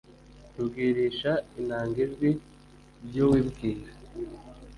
[0.53, 2.29] Tubwirisha inanga ijwi
[3.05, 3.91] ry uwibwira